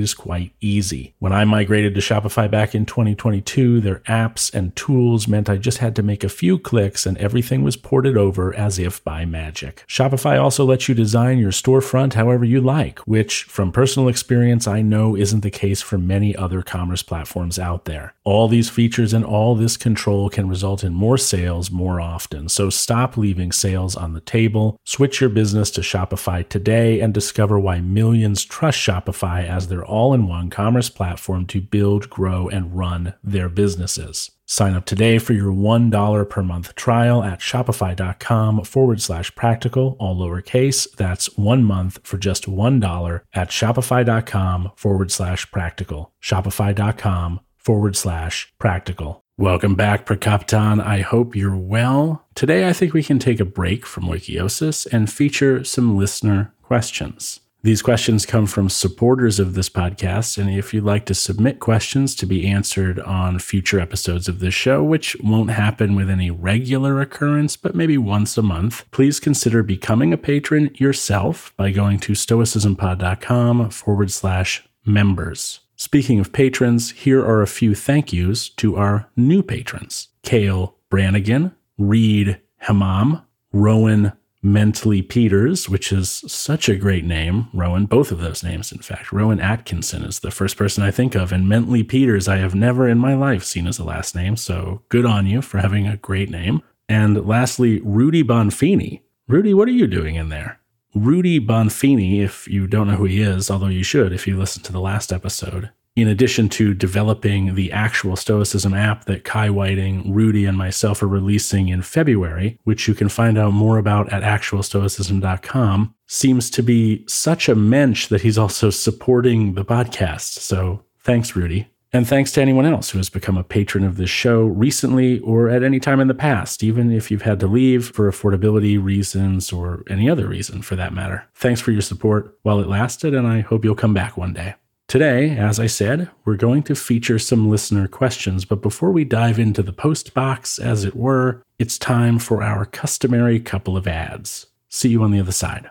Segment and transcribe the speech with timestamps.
[0.00, 1.14] is quite easy.
[1.18, 5.78] When I migrated to Shopify back in 2022, their apps and tools meant I just
[5.78, 9.84] had to make a few clicks and everything was ported over as if by magic.
[9.86, 14.82] Shopify also lets you design your storefront however you like, which from personal experience I
[14.82, 18.14] know isn't the case for many other commerce platforms out there.
[18.30, 22.48] All these features and all this control can result in more sales more often.
[22.48, 24.76] So stop leaving sales on the table.
[24.84, 30.14] Switch your business to Shopify today and discover why millions trust Shopify as their all
[30.14, 34.30] in one commerce platform to build, grow, and run their businesses.
[34.46, 40.14] Sign up today for your $1 per month trial at shopify.com forward slash practical, all
[40.14, 40.88] lowercase.
[40.92, 46.12] That's one month for just $1 at shopify.com forward slash practical.
[46.22, 49.24] Shopify.com forward slash practical.
[49.38, 50.84] Welcome back, Prokopton.
[50.84, 52.26] I hope you're well.
[52.34, 57.40] Today, I think we can take a break from oikeiosis and feature some listener questions.
[57.62, 62.14] These questions come from supporters of this podcast, and if you'd like to submit questions
[62.14, 67.02] to be answered on future episodes of this show, which won't happen with any regular
[67.02, 72.12] occurrence, but maybe once a month, please consider becoming a patron yourself by going to
[72.12, 75.60] stoicismpod.com forward slash members.
[75.80, 81.52] Speaking of patrons, here are a few thank yous to our new patrons Kale Brannigan,
[81.78, 87.48] Reed Hamam, Rowan Mentally Peters, which is such a great name.
[87.54, 89.10] Rowan, both of those names, in fact.
[89.10, 92.86] Rowan Atkinson is the first person I think of, and Mentally Peters, I have never
[92.86, 95.96] in my life seen as a last name, so good on you for having a
[95.96, 96.60] great name.
[96.90, 99.00] And lastly, Rudy Bonfini.
[99.28, 100.59] Rudy, what are you doing in there?
[100.94, 104.64] Rudy Bonfini, if you don't know who he is, although you should if you listened
[104.64, 110.12] to the last episode, in addition to developing the actual Stoicism app that Kai Whiting,
[110.12, 114.22] Rudy, and myself are releasing in February, which you can find out more about at
[114.22, 120.38] actualstoicism.com, seems to be such a mensch that he's also supporting the podcast.
[120.38, 121.68] So thanks, Rudy.
[121.92, 125.48] And thanks to anyone else who has become a patron of this show recently or
[125.48, 129.52] at any time in the past, even if you've had to leave for affordability reasons
[129.52, 131.26] or any other reason for that matter.
[131.34, 134.54] Thanks for your support while it lasted, and I hope you'll come back one day.
[134.86, 139.38] Today, as I said, we're going to feature some listener questions, but before we dive
[139.38, 144.46] into the post box, as it were, it's time for our customary couple of ads.
[144.68, 145.70] See you on the other side.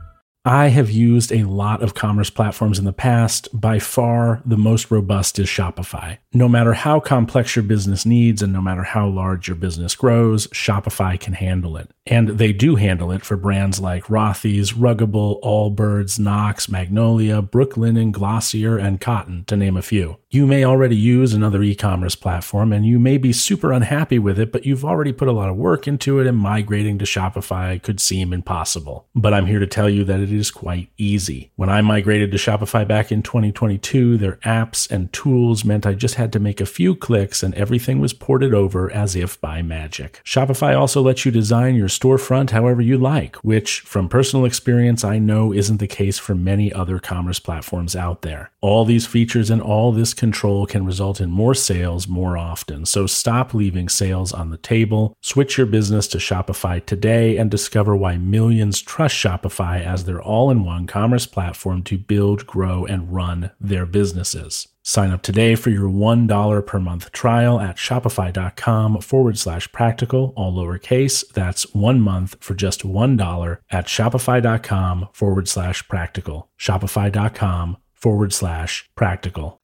[0.43, 3.47] I have used a lot of commerce platforms in the past.
[3.53, 6.17] By far, the most robust is Shopify.
[6.33, 10.47] No matter how complex your business needs and no matter how large your business grows,
[10.47, 11.91] Shopify can handle it.
[12.07, 18.79] And they do handle it for brands like Rothy's, Ruggable, Allbirds, Knox, Magnolia, Brooklinen, Glossier,
[18.79, 20.17] and Cotton, to name a few.
[20.33, 24.39] You may already use another e commerce platform and you may be super unhappy with
[24.39, 27.83] it, but you've already put a lot of work into it and migrating to Shopify
[27.83, 29.09] could seem impossible.
[29.13, 31.51] But I'm here to tell you that it is quite easy.
[31.57, 36.15] When I migrated to Shopify back in 2022, their apps and tools meant I just
[36.15, 40.21] had to make a few clicks and everything was ported over as if by magic.
[40.23, 45.19] Shopify also lets you design your storefront however you like, which from personal experience I
[45.19, 48.51] know isn't the case for many other commerce platforms out there.
[48.61, 52.85] All these features and all this control can result in more sales more often.
[52.85, 55.13] So stop leaving sales on the table.
[55.19, 60.49] Switch your business to Shopify today and discover why millions trust Shopify as their all
[60.49, 64.67] in one commerce platform to build, grow, and run their businesses.
[64.83, 70.53] Sign up today for your $1 per month trial at shopify.com forward slash practical, all
[70.53, 71.27] lowercase.
[71.33, 76.49] That's one month for just $1 at shopify.com forward slash practical.
[76.59, 79.60] Shopify.com forward slash practical.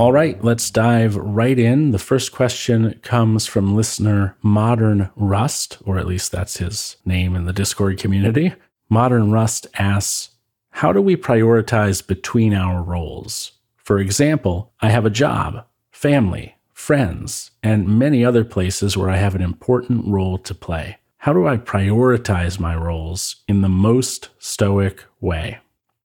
[0.00, 1.90] All right, let's dive right in.
[1.90, 7.44] The first question comes from listener Modern Rust, or at least that's his name in
[7.44, 8.54] the Discord community.
[8.88, 10.30] Modern Rust asks,
[10.70, 13.52] How do we prioritize between our roles?
[13.90, 19.34] For example, I have a job, family, friends, and many other places where I have
[19.34, 20.98] an important role to play.
[21.16, 25.58] How do I prioritize my roles in the most stoic way?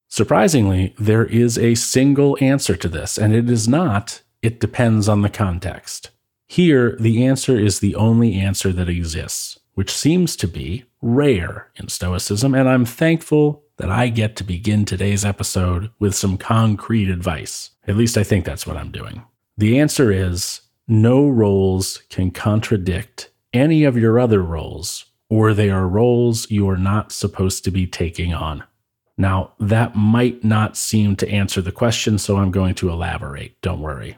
[0.08, 5.22] Surprisingly, there is a single answer to this, and it is not, it depends on
[5.22, 6.10] the context.
[6.48, 11.90] Here, the answer is the only answer that exists, which seems to be rare in
[11.90, 17.72] Stoicism, and I'm thankful that I get to begin today's episode with some concrete advice.
[17.88, 19.24] At least I think that's what I'm doing.
[19.58, 25.88] The answer is no roles can contradict any of your other roles, or they are
[25.88, 28.64] roles you are not supposed to be taking on.
[29.18, 33.60] Now, that might not seem to answer the question, so I'm going to elaborate.
[33.62, 34.18] Don't worry.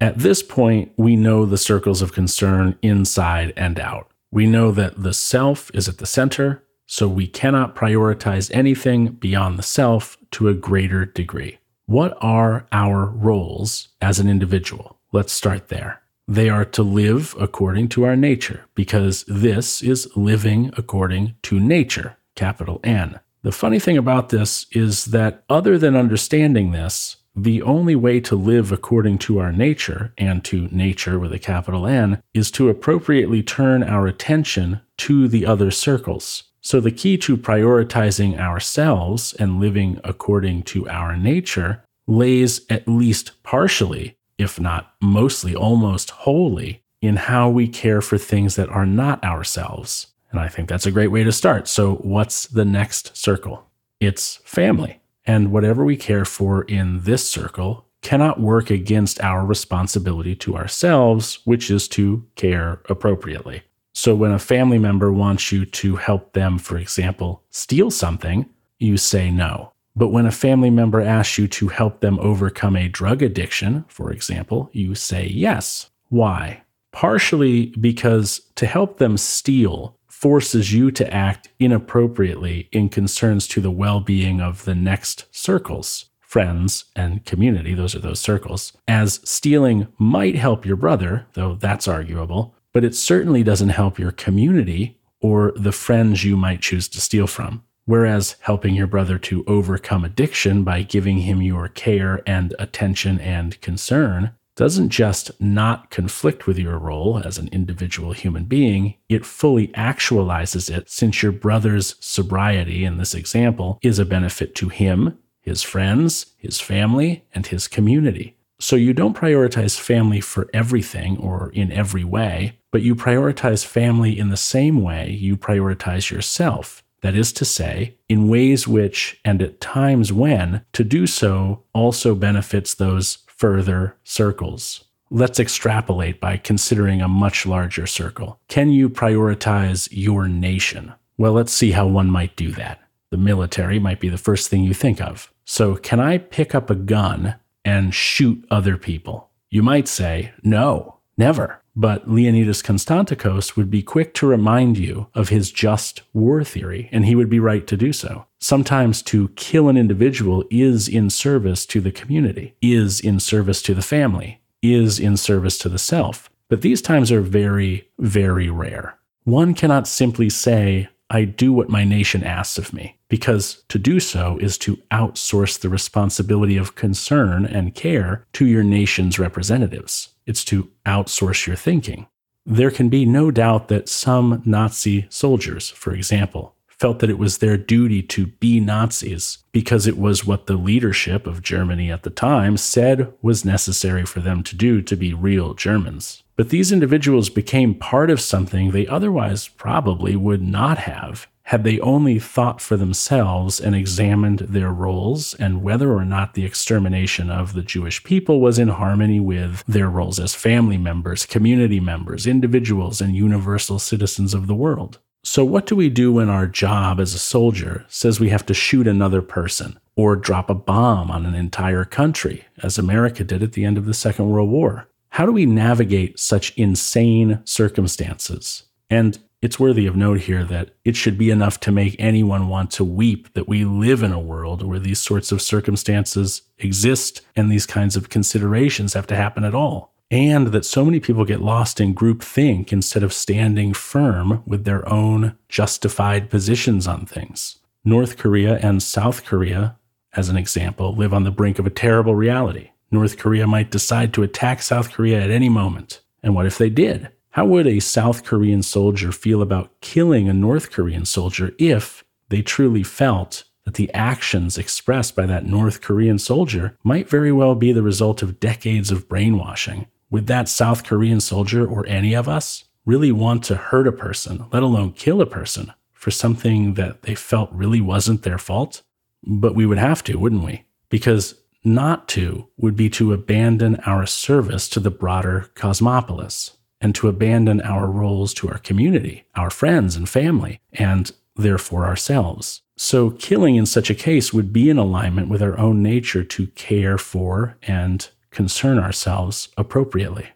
[0.00, 4.10] At this point, we know the circles of concern inside and out.
[4.30, 9.58] We know that the self is at the center, so we cannot prioritize anything beyond
[9.58, 11.58] the self to a greater degree.
[11.86, 14.98] What are our roles as an individual?
[15.12, 16.00] Let's start there.
[16.26, 22.16] They are to live according to our nature, because this is living according to nature,
[22.34, 23.20] capital N.
[23.42, 28.36] The funny thing about this is that, other than understanding this, the only way to
[28.36, 33.42] live according to our nature, and to nature with a capital N, is to appropriately
[33.42, 36.44] turn our attention to the other circles.
[36.64, 43.42] So, the key to prioritizing ourselves and living according to our nature lays at least
[43.42, 49.22] partially if not mostly, almost wholly, in how we care for things that are not
[49.22, 50.08] ourselves.
[50.30, 51.68] And I think that's a great way to start.
[51.68, 53.64] So, what's the next circle?
[54.00, 55.00] It's family.
[55.26, 61.38] And whatever we care for in this circle cannot work against our responsibility to ourselves,
[61.44, 63.62] which is to care appropriately.
[63.96, 68.96] So, when a family member wants you to help them, for example, steal something, you
[68.96, 69.72] say no.
[69.94, 74.10] But when a family member asks you to help them overcome a drug addiction, for
[74.10, 75.90] example, you say yes.
[76.08, 76.62] Why?
[76.90, 83.70] Partially because to help them steal forces you to act inappropriately in concerns to the
[83.70, 87.74] well being of the next circles, friends and community.
[87.74, 88.72] Those are those circles.
[88.88, 94.10] As stealing might help your brother, though that's arguable, but it certainly doesn't help your
[94.10, 97.64] community or the friends you might choose to steal from.
[97.86, 103.58] Whereas helping your brother to overcome addiction by giving him your care and attention and
[103.62, 109.68] concern doesn't just not conflict with your role as an individual human being, it fully
[109.68, 115.62] actualizes it since your brother's sobriety in this example is a benefit to him, his
[115.62, 118.36] friends, his family, and his community.
[118.60, 124.18] So you don't prioritize family for everything or in every way, but you prioritize family
[124.18, 129.40] in the same way you prioritize yourself that is to say, in ways which, and
[129.40, 134.86] at times when, to do so also benefits those further circles.
[135.08, 138.40] Let's extrapolate by considering a much larger circle.
[138.48, 140.94] Can you prioritize your nation?
[141.16, 142.80] Well, let's see how one might do that.
[143.10, 145.32] The military might be the first thing you think of.
[145.44, 149.30] So, can I pick up a gun and shoot other people?
[149.48, 151.60] You might say, no, never.
[151.76, 157.04] But Leonidas Konstantakos would be quick to remind you of his just war theory, and
[157.04, 158.26] he would be right to do so.
[158.40, 163.74] Sometimes to kill an individual is in service to the community, is in service to
[163.74, 166.30] the family, is in service to the self.
[166.48, 168.96] But these times are very, very rare.
[169.24, 173.98] One cannot simply say, I do what my nation asks of me, because to do
[173.98, 180.44] so is to outsource the responsibility of concern and care to your nation's representatives it's
[180.46, 182.06] to outsource your thinking.
[182.46, 187.38] There can be no doubt that some Nazi soldiers, for example, felt that it was
[187.38, 192.10] their duty to be Nazis because it was what the leadership of Germany at the
[192.10, 196.22] time said was necessary for them to do to be real Germans.
[196.36, 201.78] But these individuals became part of something they otherwise probably would not have had they
[201.80, 207.52] only thought for themselves and examined their roles and whether or not the extermination of
[207.52, 213.00] the Jewish people was in harmony with their roles as family members, community members, individuals,
[213.00, 214.98] and universal citizens of the world.
[215.22, 218.54] So, what do we do when our job as a soldier says we have to
[218.54, 223.52] shoot another person or drop a bomb on an entire country, as America did at
[223.52, 224.88] the end of the Second World War?
[225.10, 228.64] How do we navigate such insane circumstances?
[228.90, 232.70] And It's worthy of note here that it should be enough to make anyone want
[232.70, 237.52] to weep that we live in a world where these sorts of circumstances exist and
[237.52, 239.92] these kinds of considerations have to happen at all.
[240.10, 244.88] And that so many people get lost in groupthink instead of standing firm with their
[244.88, 247.58] own justified positions on things.
[247.84, 249.76] North Korea and South Korea,
[250.14, 252.70] as an example, live on the brink of a terrible reality.
[252.90, 256.00] North Korea might decide to attack South Korea at any moment.
[256.22, 257.10] And what if they did?
[257.34, 262.42] How would a South Korean soldier feel about killing a North Korean soldier if they
[262.42, 267.72] truly felt that the actions expressed by that North Korean soldier might very well be
[267.72, 269.88] the result of decades of brainwashing?
[270.10, 274.46] Would that South Korean soldier or any of us really want to hurt a person,
[274.52, 278.82] let alone kill a person, for something that they felt really wasn't their fault?
[279.24, 280.66] But we would have to, wouldn't we?
[280.88, 286.52] Because not to would be to abandon our service to the broader cosmopolis
[286.84, 292.60] and to abandon our roles to our community, our friends and family, and therefore ourselves.
[292.76, 296.46] So, killing in such a case would be in alignment with our own nature to
[296.48, 300.28] care for and concern ourselves appropriately.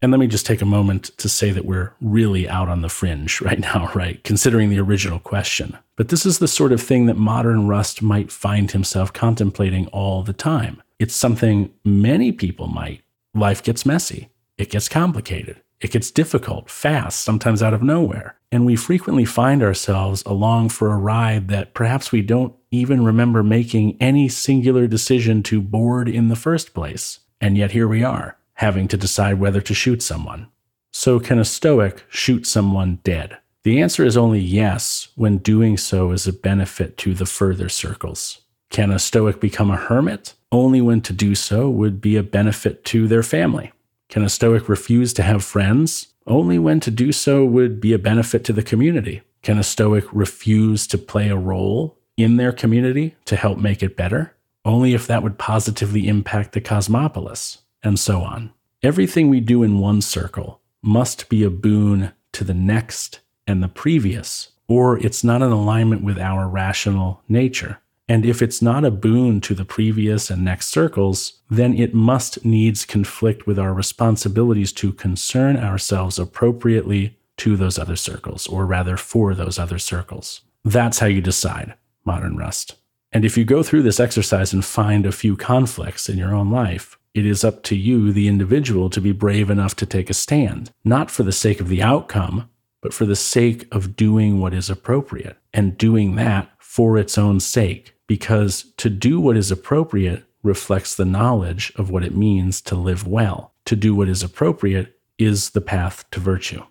[0.00, 2.88] And let me just take a moment to say that we're really out on the
[2.88, 4.22] fringe right now, right?
[4.22, 5.76] Considering the original question.
[5.96, 10.22] But this is the sort of thing that modern Rust might find himself contemplating all
[10.22, 10.80] the time.
[11.00, 13.02] It's something many people might.
[13.34, 15.60] Life gets messy, it gets complicated.
[15.80, 18.36] It gets difficult, fast, sometimes out of nowhere.
[18.50, 23.42] And we frequently find ourselves along for a ride that perhaps we don't even remember
[23.42, 27.20] making any singular decision to board in the first place.
[27.40, 30.48] And yet here we are, having to decide whether to shoot someone.
[30.92, 33.36] So, can a Stoic shoot someone dead?
[33.64, 38.40] The answer is only yes when doing so is a benefit to the further circles.
[38.70, 40.34] Can a Stoic become a hermit?
[40.50, 43.72] Only when to do so would be a benefit to their family.
[44.08, 46.08] Can a Stoic refuse to have friends?
[46.26, 49.22] Only when to do so would be a benefit to the community.
[49.42, 53.96] Can a Stoic refuse to play a role in their community to help make it
[53.96, 54.34] better?
[54.64, 58.52] Only if that would positively impact the cosmopolis, and so on.
[58.82, 63.68] Everything we do in one circle must be a boon to the next and the
[63.68, 67.80] previous, or it's not in alignment with our rational nature.
[68.08, 72.44] And if it's not a boon to the previous and next circles, then it must
[72.44, 78.96] needs conflict with our responsibilities to concern ourselves appropriately to those other circles, or rather
[78.96, 80.42] for those other circles.
[80.64, 82.76] That's how you decide, modern Rust.
[83.12, 86.50] And if you go through this exercise and find a few conflicts in your own
[86.50, 90.14] life, it is up to you, the individual, to be brave enough to take a
[90.14, 92.48] stand, not for the sake of the outcome,
[92.82, 97.40] but for the sake of doing what is appropriate and doing that for its own
[97.40, 102.74] sake because to do what is appropriate reflects the knowledge of what it means to
[102.74, 103.52] live well.
[103.66, 106.62] To do what is appropriate is the path to virtue.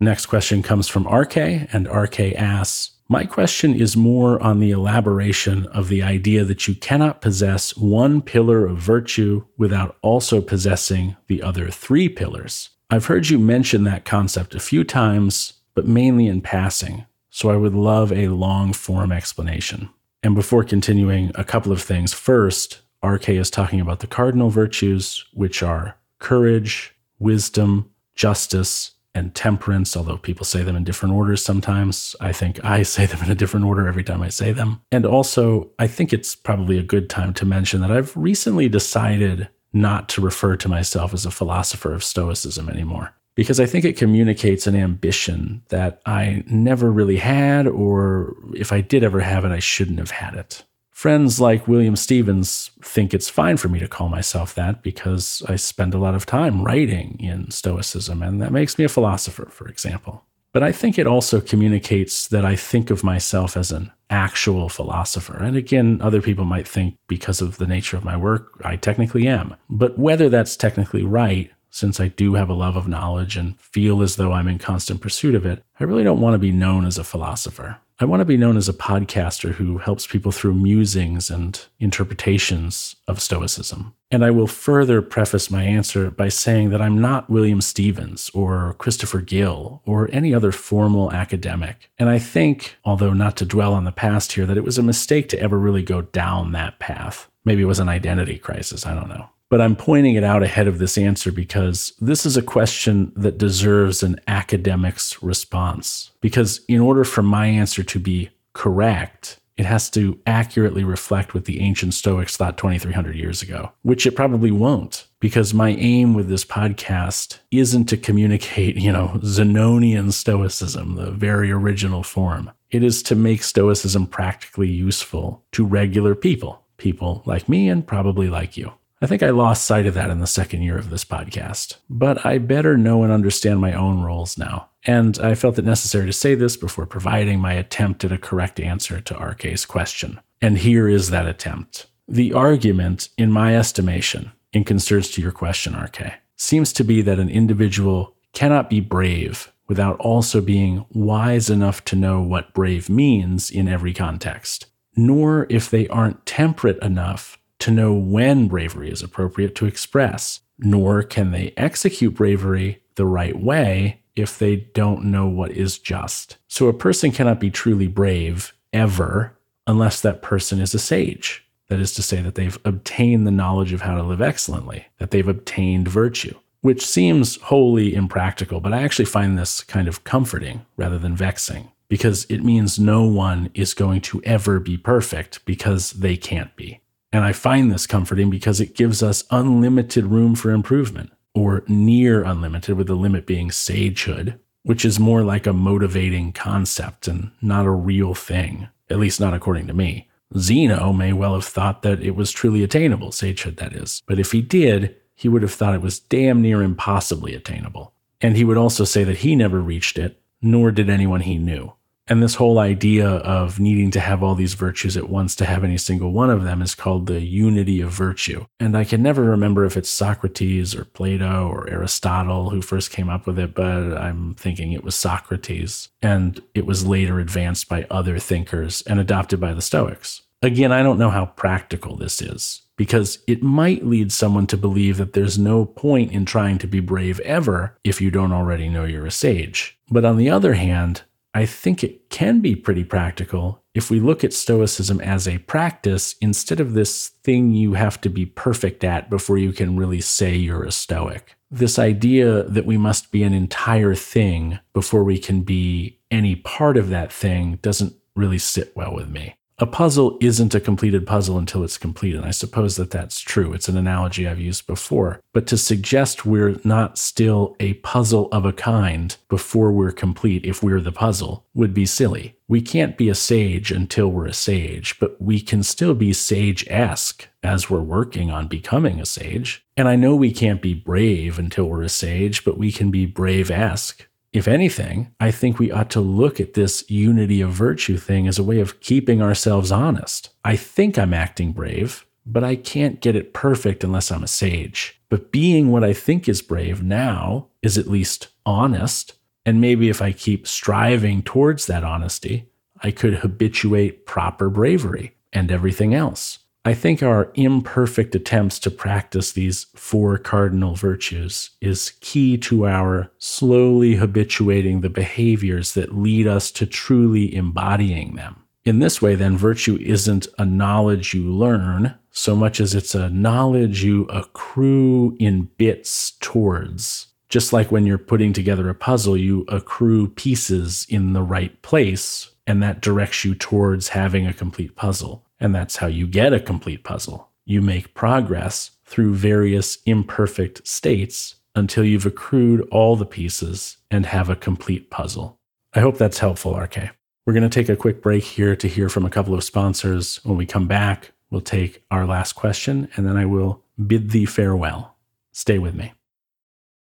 [0.00, 5.66] Next question comes from Arkhê, and Arkhê asks, my question is more on the elaboration
[5.66, 11.42] of the idea that you cannot possess one pillar of virtue without also possessing the
[11.42, 12.70] other three pillars.
[12.90, 17.56] I've heard you mention that concept a few times, but mainly in passing, so I
[17.56, 19.90] would love a long form explanation.
[20.24, 22.14] And before continuing, a couple of things.
[22.14, 29.94] First, Arkhê is talking about the cardinal virtues, which are courage, wisdom, justice, and temperance,
[29.94, 32.16] although people say them in different orders sometimes.
[32.22, 34.80] I think I say them in a different order every time I say them.
[34.90, 39.50] And also, I think it's probably a good time to mention that I've recently decided
[39.74, 43.96] not to refer to myself as a philosopher of Stoicism anymore because I think it
[43.96, 49.52] communicates an ambition that I never really had, or if I did ever have it,
[49.52, 50.64] I shouldn't have had it.
[50.90, 55.56] Friends like William Stephens think it's fine for me to call myself that because I
[55.56, 59.68] spend a lot of time writing in Stoicism, and that makes me a philosopher, for
[59.68, 60.24] example.
[60.52, 65.36] But I think it also communicates that I think of myself as an actual philosopher.
[65.36, 69.26] And again, other people might think because of the nature of my work, I technically
[69.26, 69.56] am.
[69.68, 74.00] But whether that's technically right since I do have a love of knowledge and feel
[74.00, 76.86] as though I'm in constant pursuit of it, I really don't want to be known
[76.86, 77.78] as a philosopher.
[77.98, 82.94] I want to be known as a podcaster who helps people through musings and interpretations
[83.08, 83.92] of Stoicism.
[84.12, 88.74] And I will further preface my answer by saying that I'm not William Stephens or
[88.78, 91.90] Christopher Gill or any other formal academic.
[91.98, 94.82] And I think, although not to dwell on the past here, that it was a
[94.82, 97.28] mistake to ever really go down that path.
[97.44, 99.28] Maybe it was an identity crisis, I don't know.
[99.50, 103.38] But I'm pointing it out ahead of this answer because this is a question that
[103.38, 106.10] deserves an academic's response.
[106.20, 111.44] Because in order for my answer to be correct, It has to accurately reflect what
[111.44, 116.28] the ancient Stoics thought 2,300 years ago, which it probably won't, because my aim with
[116.28, 122.50] this podcast isn't to communicate, you know, Zenonian Stoicism, the very original form.
[122.72, 128.28] It is to make Stoicism practically useful to regular people, people like me and probably
[128.28, 128.72] like you.
[129.02, 132.24] I think I lost sight of that in the second year of this podcast, but
[132.24, 134.70] I better know and understand my own roles now.
[134.86, 138.60] And I felt it necessary to say this before providing my attempt at a correct
[138.60, 140.20] answer to Arkhê's question.
[140.40, 141.86] And here is that attempt.
[142.06, 147.18] The argument, in my estimation, in concerns to your question, RK, seems to be that
[147.18, 153.50] an individual cannot be brave without also being wise enough to know what brave means
[153.50, 159.54] in every context, nor if they aren't temperate enough to know when bravery is appropriate
[159.54, 165.50] to express, nor can they execute bravery the right way if they don't know what
[165.50, 166.36] is just.
[166.46, 171.42] So a person cannot be truly brave ever unless that person is a sage.
[171.68, 175.10] That is to say, that they've obtained the knowledge of how to live excellently, that
[175.10, 180.66] they've obtained virtue, which seems wholly impractical, but I actually find this kind of comforting
[180.76, 185.92] rather than vexing because it means no one is going to ever be perfect because
[185.92, 186.82] they can't be.
[187.14, 192.24] And I find this comforting because it gives us unlimited room for improvement or near
[192.24, 197.66] unlimited, with the limit being sagehood, which is more like a motivating concept and not
[197.66, 200.08] a real thing, at least not according to me.
[200.36, 204.32] Zeno may well have thought that it was truly attainable, sagehood that is, but if
[204.32, 207.92] he did, he would have thought it was damn near impossibly attainable.
[208.20, 211.74] And he would also say that he never reached it, nor did anyone he knew.
[212.06, 215.64] And this whole idea of needing to have all these virtues at once to have
[215.64, 218.44] any single one of them is called the unity of virtue.
[218.60, 223.08] And I can never remember if it's Socrates or Plato or Aristotle who first came
[223.08, 225.88] up with it, but I'm thinking it was Socrates.
[226.02, 230.22] And it was later advanced by other thinkers and adopted by the Stoics.
[230.42, 234.98] Again, I don't know how practical this is because it might lead someone to believe
[234.98, 238.84] that there's no point in trying to be brave ever if you don't already know
[238.84, 239.78] you're a sage.
[239.90, 241.02] But on the other hand,
[241.34, 246.14] I think it can be pretty practical if we look at Stoicism as a practice
[246.20, 250.36] instead of this thing you have to be perfect at before you can really say
[250.36, 251.34] you're a Stoic.
[251.50, 256.76] This idea that we must be an entire thing before we can be any part
[256.76, 261.38] of that thing doesn't really sit well with me a puzzle isn't a completed puzzle
[261.38, 262.14] until it's complete.
[262.14, 263.52] And I suppose that that's true.
[263.52, 265.20] It's an analogy I've used before.
[265.32, 270.62] But to suggest we're not still a puzzle of a kind before we're complete, if
[270.62, 272.36] we're the puzzle, would be silly.
[272.48, 276.66] We can't be a sage until we're a sage, but we can still be sage
[276.68, 279.64] esque as we're working on becoming a sage.
[279.76, 283.06] And I know we can't be brave until we're a sage, but we can be
[283.06, 287.96] brave esque if anything, I think we ought to look at this unity of virtue
[287.96, 290.30] thing as a way of keeping ourselves honest.
[290.44, 295.00] I think I'm acting brave, but I can't get it perfect unless I'm a sage.
[295.08, 299.12] But being what I think is brave now is at least honest.
[299.46, 302.48] And maybe if I keep striving towards that honesty,
[302.82, 306.40] I could habituate proper bravery and everything else.
[306.66, 313.10] I think our imperfect attempts to practice these four cardinal virtues is key to our
[313.18, 318.44] slowly habituating the behaviors that lead us to truly embodying them.
[318.64, 323.10] In this way, then, virtue isn't a knowledge you learn so much as it's a
[323.10, 327.08] knowledge you accrue in bits towards.
[327.28, 332.30] Just like when you're putting together a puzzle, you accrue pieces in the right place,
[332.46, 335.23] and that directs you towards having a complete puzzle.
[335.40, 337.30] And that's how you get a complete puzzle.
[337.44, 344.28] You make progress through various imperfect states until you've accrued all the pieces and have
[344.28, 345.38] a complete puzzle.
[345.74, 346.90] I hope that's helpful, Arkhê.
[347.26, 350.22] We're going to take a quick break here to hear from a couple of sponsors.
[350.24, 354.26] When we come back, we'll take our last question and then I will bid thee
[354.26, 354.96] farewell.
[355.32, 355.92] Stay with me.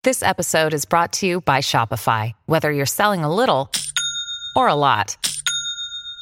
[0.02, 2.32] This episode is brought to you by Shopify.
[2.46, 3.70] Whether you're selling a little
[4.56, 5.16] or a lot,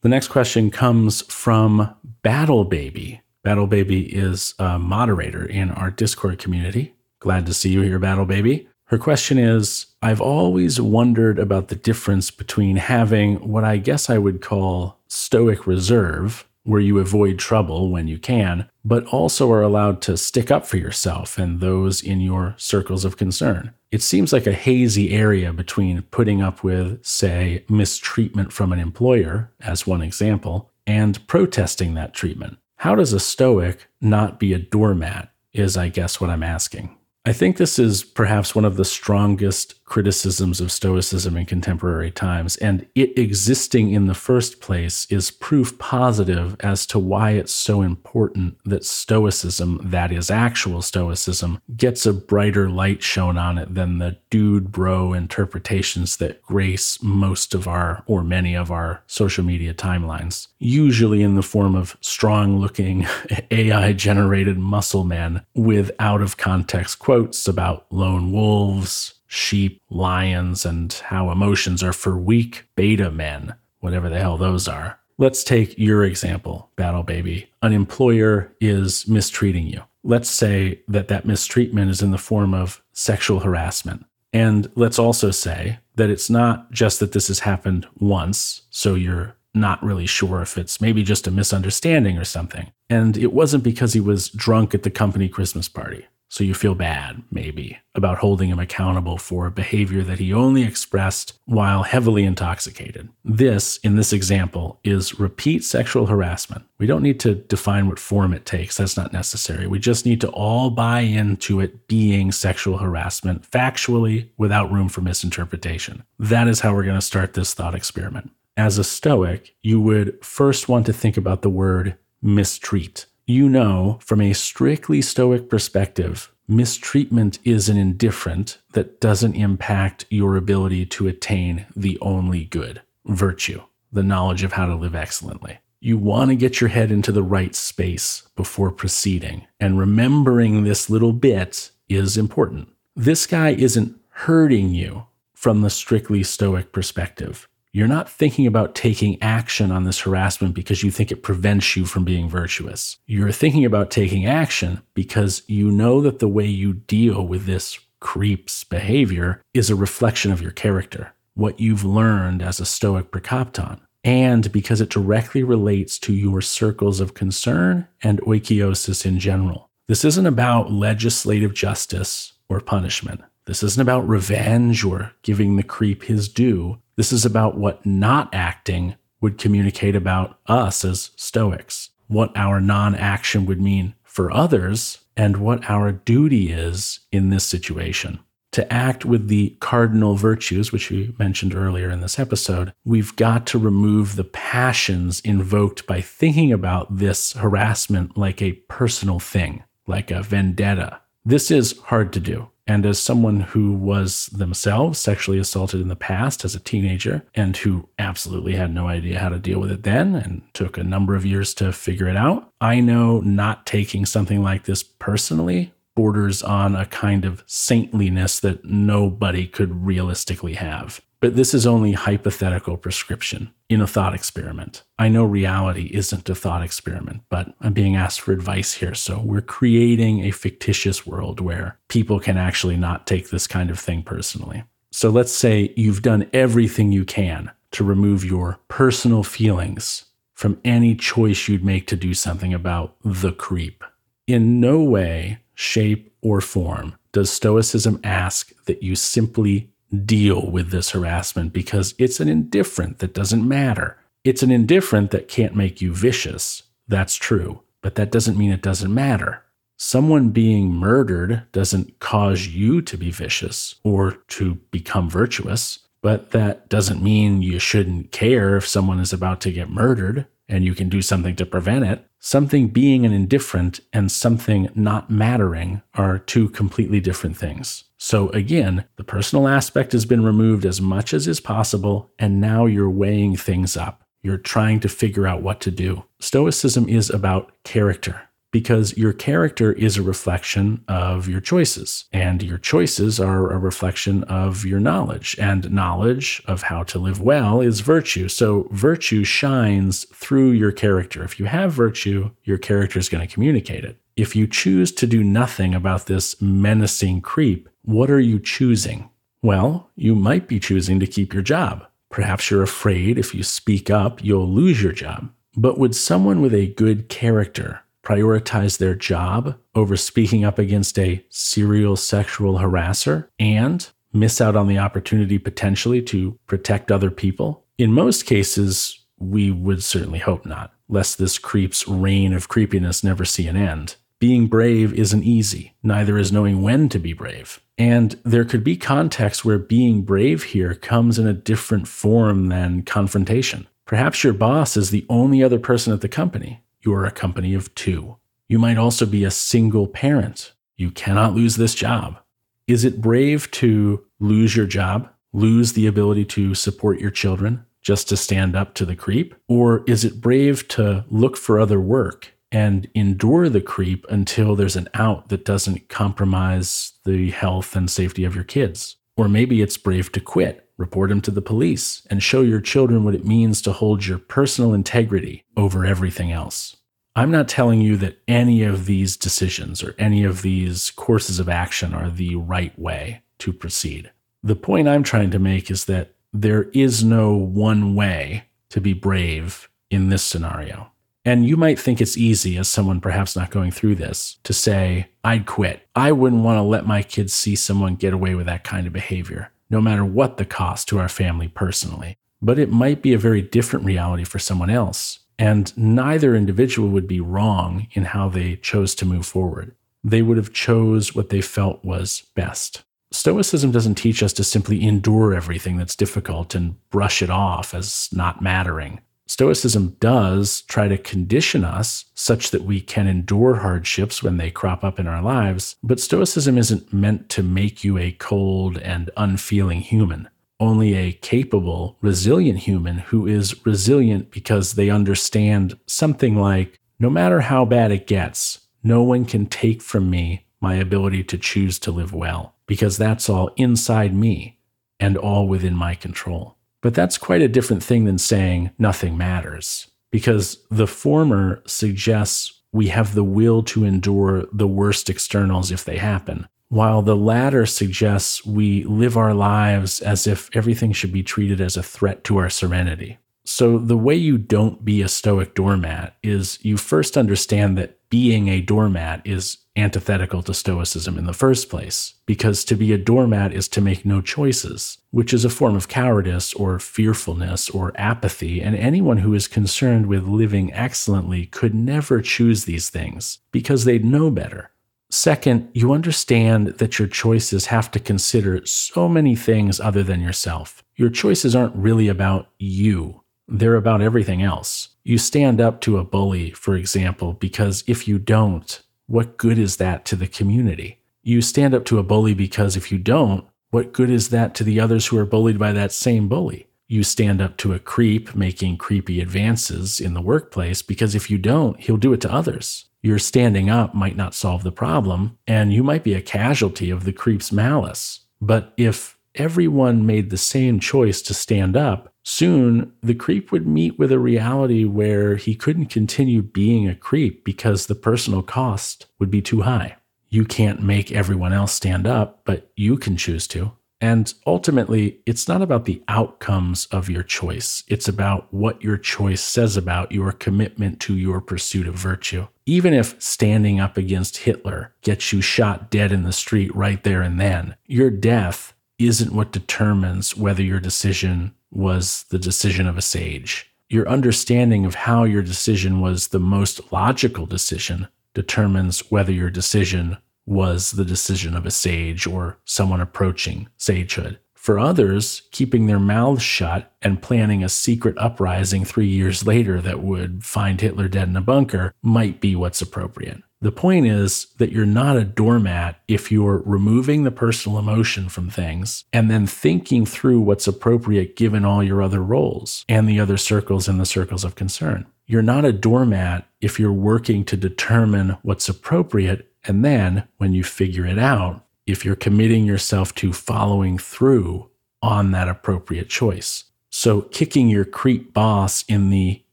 [0.00, 3.20] The next question comes from Battle Baby.
[3.42, 6.94] Battle Baby is a moderator in our Discord community.
[7.18, 8.68] Glad to see you here, Battle Baby.
[8.84, 14.18] Her question is I've always wondered about the difference between having what I guess I
[14.18, 20.02] would call stoic reserve, where you avoid trouble when you can, but also are allowed
[20.02, 23.72] to stick up for yourself and those in your circles of concern.
[23.90, 29.50] It seems like a hazy area between putting up with, say, mistreatment from an employer,
[29.60, 32.58] as one example, and protesting that treatment.
[32.76, 35.30] How does a Stoic not be a doormat?
[35.54, 36.94] Is, I guess, what I'm asking.
[37.24, 42.56] I think this is perhaps one of the strongest criticisms of Stoicism in contemporary times,
[42.56, 47.82] and it existing in the first place is proof positive as to why it's so
[47.82, 53.98] important that Stoicism, that is actual Stoicism, gets a brighter light shown on it than
[53.98, 59.72] the dude bro interpretations that grace most of our, or many of our, social media
[59.72, 63.06] timelines, usually in the form of strong looking
[63.50, 70.92] AI generated muscle men with out of context quotes about lone wolves, sheep, lions, and
[70.92, 74.98] how emotions are for weak beta men, whatever the hell those are.
[75.18, 77.50] Let's take your example, Battle Baby.
[77.62, 79.82] An employer is mistreating you.
[80.02, 84.04] Let's say that that mistreatment is in the form of sexual harassment.
[84.32, 89.36] And let's also say that it's not just that this has happened once, so you're
[89.54, 92.70] not really sure if it's maybe just a misunderstanding or something.
[92.88, 96.06] And it wasn't because he was drunk at the company Christmas party.
[96.30, 100.62] So you feel bad, maybe, about holding him accountable for a behavior that he only
[100.62, 103.08] expressed while heavily intoxicated.
[103.24, 106.66] This, in this example, is repeat sexual harassment.
[106.78, 108.76] We don't need to define what form it takes.
[108.76, 109.66] That's not necessary.
[109.66, 115.00] We just need to all buy into it being sexual harassment factually without room for
[115.00, 116.04] misinterpretation.
[116.18, 118.30] That is how we're going to start this thought experiment.
[118.56, 123.98] As a Stoic, you would first want to think about the word mistreat you know
[124.00, 131.06] from a strictly Stoic perspective, mistreatment is an indifferent that doesn't impact your ability to
[131.06, 133.60] attain the only good virtue,
[133.92, 135.58] the knowledge of how to live excellently.
[135.78, 140.88] You want to get your head into the right space before proceeding, and remembering this
[140.88, 142.70] little bit is important.
[142.96, 147.46] This guy isn't hurting you from the strictly Stoic perspective.
[147.78, 151.84] You're not thinking about taking action on this harassment because you think it prevents you
[151.84, 152.96] from being virtuous.
[153.06, 157.78] You're thinking about taking action because you know that the way you deal with this
[158.00, 163.78] creep's behavior is a reflection of your character, what you've learned as a Stoic prokopton,
[164.02, 169.70] and because it directly relates to your circles of concern and oikeiosis in general.
[169.86, 173.20] This isn't about legislative justice or punishment.
[173.44, 176.80] This isn't about revenge or giving the creep his due.
[176.98, 182.96] This is about what not acting would communicate about us as Stoics, what our non
[182.96, 188.18] action would mean for others, and what our duty is in this situation.
[188.50, 193.46] To act with the cardinal virtues, which we mentioned earlier in this episode, we've got
[193.48, 200.10] to remove the passions invoked by thinking about this harassment like a personal thing, like
[200.10, 201.00] a vendetta.
[201.24, 202.48] This is hard to do.
[202.68, 207.56] And as someone who was themselves sexually assaulted in the past as a teenager and
[207.56, 211.16] who absolutely had no idea how to deal with it then and took a number
[211.16, 216.42] of years to figure it out, I know not taking something like this personally borders
[216.42, 221.00] on a kind of saintliness that nobody could realistically have.
[221.20, 224.84] But this is only hypothetical prescription in a thought experiment.
[224.98, 228.94] I know reality isn't a thought experiment, but I'm being asked for advice here.
[228.94, 233.80] So we're creating a fictitious world where people can actually not take this kind of
[233.80, 234.62] thing personally.
[234.92, 240.04] So let's say you've done everything you can to remove your personal feelings
[240.34, 243.82] from any choice you'd make to do something about the creep.
[244.28, 249.70] In no way, shape, or form does Stoicism ask that you simply
[250.04, 253.96] deal with this harassment because it's an indifferent that doesn't matter.
[254.24, 256.64] It's an indifferent that can't make you vicious.
[256.86, 257.62] That's true.
[257.80, 259.44] But that doesn't mean it doesn't matter.
[259.76, 266.68] Someone being murdered doesn't cause you to be vicious or to become virtuous, but that
[266.68, 270.88] doesn't mean you shouldn't care if someone is about to get murdered and you can
[270.88, 272.04] do something to prevent it.
[272.18, 277.84] Something being an indifferent and something not mattering are two completely different things.
[277.98, 282.64] So again, the personal aspect has been removed as much as is possible, and now
[282.66, 284.04] you're weighing things up.
[284.22, 286.04] You're trying to figure out what to do.
[286.20, 288.28] Stoicism is about character.
[288.50, 294.24] because your character is a reflection of your choices, and your choices are a reflection
[294.24, 298.28] of your knowledge, and knowledge of how to live well is virtue.
[298.28, 301.22] So virtue shines through your character.
[301.22, 304.00] If you have virtue, your character is going to communicate it.
[304.16, 309.10] If you choose to do nothing about this menacing creep, what are you choosing?
[309.42, 311.86] Well, you might be choosing to keep your job.
[312.10, 315.30] Perhaps you're afraid if you speak up, you'll lose your job.
[315.56, 321.24] But would someone with a good character prioritize their job over speaking up against a
[321.28, 327.64] serial sexual harasser and miss out on the opportunity potentially to protect other people?
[327.76, 333.24] In most cases, we would certainly hope not, lest this creep's reign of creepiness never
[333.24, 333.96] see an end.
[334.20, 337.60] Being brave isn't easy, neither is knowing when to be brave.
[337.78, 342.82] And there could be contexts where being brave here comes in a different form than
[342.82, 343.68] confrontation.
[343.86, 346.64] Perhaps your boss is the only other person at the company.
[346.80, 348.16] You are a company of two.
[348.48, 350.52] You might also be a single parent.
[350.76, 352.18] You cannot lose this job.
[352.66, 358.08] Is it brave to lose your job, lose the ability to support your children just
[358.08, 359.36] to stand up to the creep?
[359.46, 364.76] Or is it brave to look for other work and endure the creep until there's
[364.76, 368.96] an out that doesn't compromise the health and safety of your kids?
[369.16, 373.04] Or maybe it's brave to quit report him to the police, and show your children
[373.04, 376.76] what it means to hold your personal integrity over everything else.
[377.14, 381.48] I'm not telling you that any of these decisions or any of these courses of
[381.48, 384.12] action are the right way to proceed.
[384.44, 388.92] The point I'm trying to make is that there is no one way to be
[388.92, 390.92] brave in this scenario.
[391.24, 395.10] And you might think it's easy, as someone perhaps not going through this, to say,
[395.22, 395.86] I'd quit.
[395.94, 398.92] I wouldn't want to let my kids see someone get away with that kind of
[398.92, 402.16] behavior no matter what the cost to our family personally.
[402.40, 405.20] But it might be a very different reality for someone else.
[405.38, 409.74] And neither individual would be wrong in how they chose to move forward.
[410.02, 412.84] They would have chose what they felt was best.
[413.10, 418.08] Stoicism doesn't teach us to simply endure everything that's difficult and brush it off as
[418.12, 419.00] not mattering.
[419.28, 424.82] Stoicism does try to condition us such that we can endure hardships when they crop
[424.82, 429.80] up in our lives, but Stoicism isn't meant to make you a cold and unfeeling
[429.80, 430.28] human.
[430.58, 437.42] Only a capable, resilient human who is resilient because they understand something like no matter
[437.42, 441.92] how bad it gets, no one can take from me my ability to choose to
[441.92, 444.58] live well, because that's all inside me
[444.98, 446.57] and all within my control.
[446.80, 452.88] But that's quite a different thing than saying nothing matters, because the former suggests we
[452.88, 458.44] have the will to endure the worst externals if they happen, while the latter suggests
[458.44, 462.50] we live our lives as if everything should be treated as a threat to our
[462.50, 463.18] serenity.
[463.50, 468.48] So, the way you don't be a stoic doormat is you first understand that being
[468.48, 473.54] a doormat is antithetical to Stoicism in the first place, because to be a doormat
[473.54, 478.60] is to make no choices, which is a form of cowardice or fearfulness or apathy,
[478.60, 484.04] and anyone who is concerned with living excellently could never choose these things because they'd
[484.04, 484.72] know better.
[485.08, 490.84] Second, you understand that your choices have to consider so many things other than yourself.
[490.96, 494.90] Your choices aren't really about you, they're about everything else.
[495.04, 499.78] You stand up to a bully, for example, because if you don't, what good is
[499.78, 501.00] that to the community?
[501.22, 504.64] You stand up to a bully because if you don't, what good is that to
[504.64, 506.66] the others who are bullied by that same bully?
[506.86, 511.36] You stand up to a creep making creepy advances in the workplace because if you
[511.36, 512.86] don't, he'll do it to others.
[513.02, 517.04] Your standing up might not solve the problem, and you might be a casualty of
[517.04, 518.20] the creep's malice.
[518.40, 523.98] But if everyone made the same choice to stand up, soon the creep would meet
[523.98, 529.30] with a reality where he couldn't continue being a creep because the personal cost would
[529.30, 529.96] be too high.
[530.28, 533.72] You can't make everyone else stand up, but you can choose to.
[534.00, 537.82] And ultimately, it's not about the outcomes of your choice.
[537.88, 542.46] It's about what your choice says about your commitment to your pursuit of virtue.
[542.64, 547.22] Even if standing up against Hitler gets you shot dead in the street right there
[547.22, 553.02] and then, your death isn't what determines whether your decision was the decision of a
[553.02, 553.70] sage.
[553.88, 560.18] Your understanding of how your decision was the most logical decision determines whether your decision
[560.46, 564.38] was the decision of a sage or someone approaching sagehood.
[564.58, 570.02] For others, keeping their mouths shut and planning a secret uprising three years later that
[570.02, 573.42] would find Hitler dead in a bunker might be what's appropriate.
[573.62, 578.50] The point is that you're not a doormat if you're removing the personal emotion from
[578.50, 583.36] things and then thinking through what's appropriate given all your other roles and the other
[583.36, 585.06] circles and the circles of concern.
[585.26, 589.50] You're not a doormat if you're working to determine what's appropriate.
[589.64, 594.70] And then when you figure it out, if you're committing yourself to following through
[595.02, 596.64] on that appropriate choice.
[596.90, 599.42] So, kicking your creep boss in the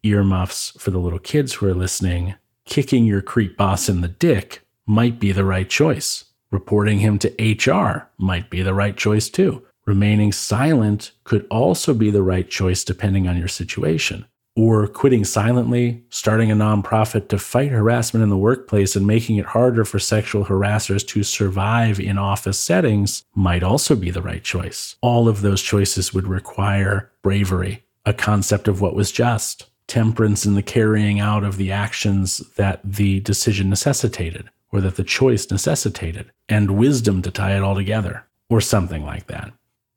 [0.04, 4.62] earmuffs for the little kids who are listening kicking your creep boss in the dick
[4.86, 6.26] might be the right choice.
[6.52, 9.64] Reporting him to HR might be the right choice too.
[9.86, 14.26] Remaining silent could also be the right choice depending on your situation.
[14.56, 19.48] Or quitting silently, starting a nonprofit to fight harassment in the workplace and making it
[19.48, 24.96] harder for sexual harassers to survive in office settings might also be the right choice.
[25.02, 30.56] All of those choices would require bravery, a concept of what was just temperance in
[30.56, 36.30] the carrying out of the actions that the decision necessitated or that the choice necessitated,
[36.50, 39.54] and wisdom to tie it all together, or something like that.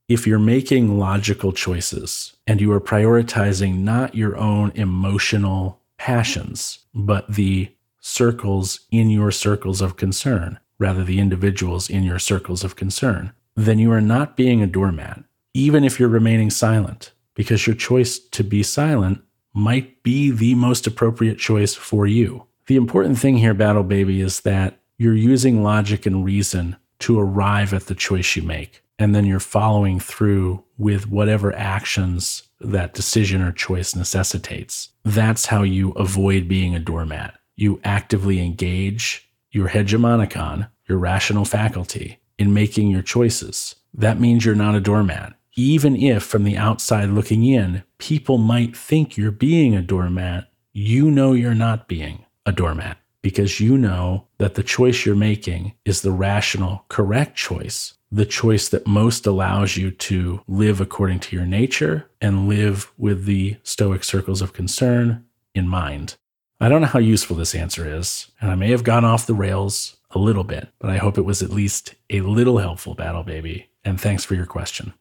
[0.09, 7.31] If you're making logical choices and you are prioritizing not your own emotional passions, but
[7.31, 13.33] the circles in your circles of concern, rather the individuals in your circles of concern,
[13.55, 18.19] then you are not being a doormat, even if you're remaining silent, because your choice
[18.19, 19.21] to be silent
[19.53, 22.47] might be the most appropriate choice for you.
[22.67, 27.75] The important thing here, Battle Baby, is that you're using logic and reason to arrive
[27.75, 28.83] at the choice you make.
[28.99, 34.89] And then you're following through with whatever actions that decision or choice necessitates.
[35.05, 37.39] That's how you avoid being a doormat.
[37.57, 43.77] You actively engage your hegemonicon, your rational faculty, in making your choices.
[43.95, 48.77] That means you're not a doormat even if from the outside looking in, people might
[48.77, 54.29] think you're being a doormat, you know you're not being a doormat because you know
[54.39, 59.77] that the choice you're making is the rational, correct choice, the choice that most allows
[59.77, 65.25] you to live according to your nature and live with the Stoic circles of concern
[65.55, 66.17] in mind.
[66.61, 69.35] I don't know how useful this answer is, and I may have gone off the
[69.35, 73.23] rails a little bit, but I hope it was at least a little helpful, Battle
[73.23, 73.69] Baby.
[73.85, 74.95] And thanks for your question.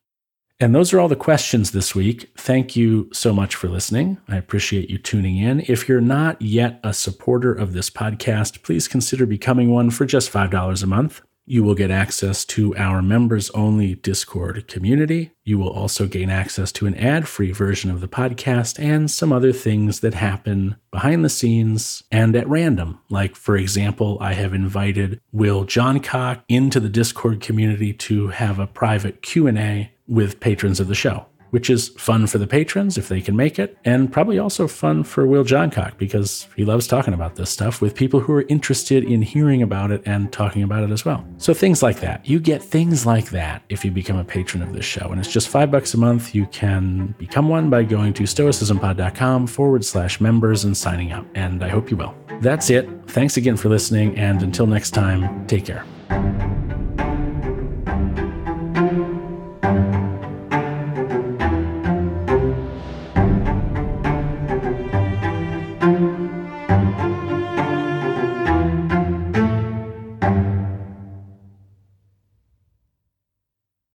[0.60, 2.32] And those are all the questions this week.
[2.36, 4.18] Thank you so much for listening.
[4.28, 5.62] I appreciate you tuning in.
[5.68, 10.32] If you're not yet a supporter of this podcast, please consider becoming one for just
[10.32, 11.22] $5 a month.
[11.50, 15.32] You will get access to our members only Discord community.
[15.46, 19.32] You will also gain access to an ad free version of the podcast and some
[19.32, 23.00] other things that happen behind the scenes and at random.
[23.10, 28.68] Like, for example, I have invited Will Johncock into the Discord community to have a
[28.68, 33.22] private Q&A with patrons of the show, which is fun for the patrons if they
[33.22, 37.36] can make it, and probably also fun for Will Johncock because he loves talking about
[37.36, 40.92] this stuff with people who are interested in hearing about it and talking about it
[40.92, 41.26] as well.
[41.38, 42.28] So things like that.
[42.28, 45.32] You get things like that if you become a patron of this show, and it's
[45.32, 46.36] just five bucks a month.
[46.36, 51.64] You can become one by going to stoicismpod.com forward slash members and signing up, and
[51.64, 52.16] I hope you will.
[52.42, 52.88] That's it.
[53.08, 56.67] Thanks again for listening, and until next time, take care.